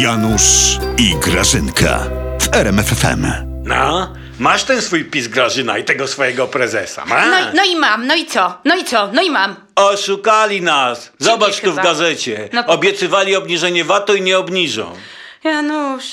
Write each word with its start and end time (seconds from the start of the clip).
Janusz 0.00 0.78
i 0.98 1.14
Grażynka 1.20 1.98
w 2.40 2.54
RMFFM. 2.56 3.26
No, 3.64 4.12
masz 4.38 4.64
ten 4.64 4.82
swój 4.82 5.04
pis 5.04 5.28
Grażyna 5.28 5.78
i 5.78 5.84
tego 5.84 6.08
swojego 6.08 6.46
prezesa, 6.46 7.04
masz? 7.04 7.26
No, 7.30 7.38
i- 7.50 7.54
no 7.56 7.64
i 7.64 7.76
mam, 7.76 8.06
no 8.06 8.14
i 8.14 8.26
co? 8.26 8.58
No 8.64 8.76
i 8.76 8.84
co? 8.84 9.08
No 9.12 9.22
i 9.22 9.30
mam. 9.30 9.56
Oszukali 9.76 10.62
nas. 10.62 11.12
Zobacz 11.18 11.54
tu 11.60 11.66
w 11.72 11.76
chyba. 11.76 11.82
gazecie. 11.82 12.48
No. 12.52 12.66
Obiecywali 12.66 13.36
obniżenie 13.36 13.84
VAT-u 13.84 14.14
i 14.14 14.22
nie 14.22 14.38
obniżą. 14.38 14.96
Janusz, 15.44 16.04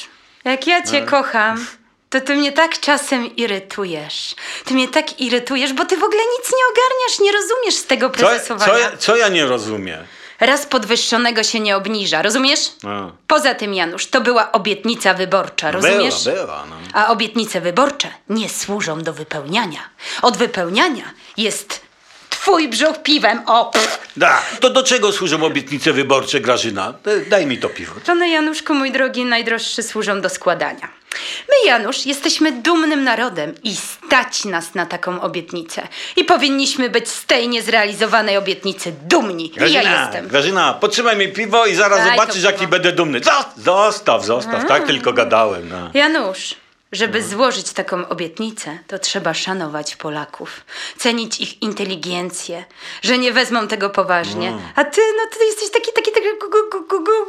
jak 0.45 0.67
ja 0.67 0.79
No. 0.79 0.91
cię 0.91 1.01
kocham, 1.01 1.65
to 2.09 2.21
ty 2.21 2.35
mnie 2.35 2.51
tak 2.51 2.79
czasem 2.79 3.35
irytujesz. 3.35 4.35
Ty 4.65 4.73
mnie 4.73 4.87
tak 4.87 5.19
irytujesz, 5.21 5.73
bo 5.73 5.85
ty 5.85 5.97
w 5.97 6.03
ogóle 6.03 6.21
nic 6.39 6.51
nie 6.51 6.63
ogarniasz, 6.71 7.19
nie 7.19 7.31
rozumiesz 7.31 7.75
z 7.75 7.85
tego 7.85 8.09
Co, 8.09 8.13
prezesowania. 8.15 8.73
co, 8.73 8.79
ja, 8.79 8.97
co 8.97 9.15
ja 9.15 9.29
nie 9.29 9.45
rozumiem? 9.45 9.99
Raz 10.45 10.65
podwyższonego 10.65 11.43
się 11.43 11.59
nie 11.59 11.77
obniża, 11.77 12.21
rozumiesz? 12.21 12.59
No. 12.83 13.11
Poza 13.27 13.55
tym, 13.55 13.73
Janusz, 13.73 14.07
to 14.07 14.21
była 14.21 14.51
obietnica 14.51 15.13
wyborcza, 15.13 15.71
rozumiesz? 15.71 16.23
Była, 16.23 16.35
była, 16.35 16.63
no. 16.69 16.75
A 16.93 17.07
obietnice 17.07 17.61
wyborcze 17.61 18.07
nie 18.29 18.49
służą 18.49 19.01
do 19.01 19.13
wypełniania. 19.13 19.79
Od 20.21 20.37
wypełniania 20.37 21.03
jest 21.37 21.72
twój 22.43 22.67
brzuch 22.67 22.97
piwem. 23.03 23.41
O, 23.45 23.65
pff. 23.65 23.99
Da, 24.17 24.41
to 24.59 24.69
do 24.69 24.83
czego 24.83 25.11
służą 25.11 25.43
obietnice 25.45 25.93
wyborcze, 25.93 26.39
Grażyna? 26.39 26.93
D- 27.03 27.25
Daj 27.25 27.45
mi 27.45 27.57
to 27.57 27.69
piwo. 27.69 27.93
Żony 28.07 28.29
Januszku, 28.29 28.73
mój 28.73 28.91
drogi, 28.91 29.25
najdroższy 29.25 29.83
służą 29.83 30.21
do 30.21 30.29
składania. 30.29 30.87
My, 31.49 31.67
Janusz, 31.69 32.05
jesteśmy 32.05 32.51
dumnym 32.51 33.03
narodem 33.03 33.53
i 33.63 33.75
stać 33.75 34.45
nas 34.45 34.73
na 34.75 34.85
taką 34.85 35.21
obietnicę. 35.21 35.87
I 36.15 36.23
powinniśmy 36.23 36.89
być 36.89 37.09
z 37.09 37.25
tej 37.25 37.47
niezrealizowanej 37.49 38.37
obietnicy 38.37 38.93
dumni. 39.05 39.45
I 39.45 39.49
Grażyna, 39.51 39.81
ja 39.81 40.01
jestem. 40.03 40.27
Grażyna, 40.27 40.73
potrzymaj 40.73 41.17
mi 41.17 41.27
piwo 41.27 41.65
i 41.65 41.75
zaraz 41.75 41.99
Daj 42.05 42.17
zobaczysz, 42.17 42.43
jaki 42.43 42.67
będę 42.67 42.91
dumny. 42.91 43.19
Zo- 43.19 43.43
Zostaw, 43.57 44.25
zostaw, 44.25 44.67
tak 44.67 44.85
tylko 44.87 45.13
gadałem. 45.13 45.69
No. 45.69 45.89
Janusz, 45.93 46.55
żeby 46.93 47.23
złożyć 47.23 47.73
taką 47.73 48.07
obietnicę, 48.09 48.79
to 48.87 48.99
trzeba 48.99 49.33
szanować 49.33 49.95
Polaków, 49.95 50.65
cenić 50.97 51.41
ich 51.41 51.61
inteligencję, 51.61 52.65
że 53.01 53.17
nie 53.17 53.31
wezmą 53.31 53.67
tego 53.67 53.89
poważnie. 53.89 54.57
A 54.75 54.83
ty, 54.83 55.01
no 55.17 55.37
ty 55.37 55.45
jesteś 55.45 55.69
taki, 55.71 55.91
taki, 55.95 56.11
taki 56.11 56.27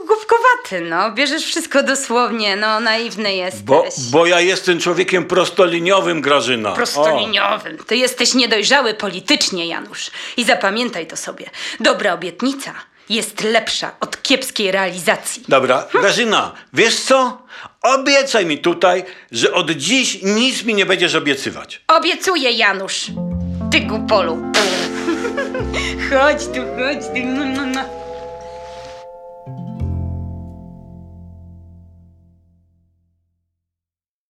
głupkowaty, 0.07 0.81
no. 0.81 1.11
Bierzesz 1.11 1.45
wszystko 1.45 1.83
dosłownie, 1.83 2.57
no, 2.57 2.81
naiwny 2.81 3.35
jesteś. 3.35 3.63
Bo, 3.63 3.85
bo 4.11 4.27
ja 4.27 4.41
jestem 4.41 4.81
człowiekiem 4.81 5.25
prostoliniowym, 5.25 6.21
Grażyna. 6.21 6.73
O. 6.73 6.75
Prostoliniowym. 6.75 7.79
Ty 7.87 7.97
jesteś 7.97 8.35
niedojrzały 8.35 8.95
politycznie, 8.95 9.67
Janusz. 9.67 10.11
I 10.37 10.45
zapamiętaj 10.45 11.07
to 11.07 11.17
sobie. 11.17 11.51
Dobra 11.81 12.13
obietnica 12.13 12.75
jest 13.09 13.43
lepsza 13.45 13.91
od 14.01 14.23
kiepskiej 14.23 14.71
realizacji. 14.73 15.43
Dobra, 15.49 15.87
Grażyna, 15.93 16.53
wiesz 16.73 17.01
co? 17.01 17.43
Obiecaj 17.83 18.47
mi 18.47 18.59
tutaj, 18.59 19.05
że 19.33 19.53
od 19.53 19.71
dziś 19.71 20.23
nic 20.23 20.65
mi 20.65 20.75
nie 20.75 20.87
będziesz 20.87 21.15
obiecywać. 21.15 21.81
Obiecuję, 21.89 22.51
Janusz. 22.51 23.07
Ty 23.73 23.81
głupolu. 23.81 24.39
chodź 26.11 26.45
tu, 26.47 26.61
chodź 26.79 27.07
tu. 27.07 27.25
No, 27.25 27.45
no, 27.45 27.67
no. 27.67 28.04